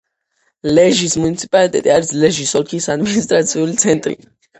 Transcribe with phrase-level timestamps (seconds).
[0.77, 4.17] ლეჟის მუნიციპალიტეტი არის ლეჟის ოლქის ადმინისტრაციული ცენტრი.